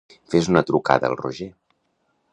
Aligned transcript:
Fes 0.33 0.47
una 0.53 0.63
trucada 0.69 1.07
al 1.11 1.19
Roger. 1.23 1.51